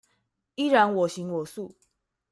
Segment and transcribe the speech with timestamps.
[0.55, 1.75] 依然我行我素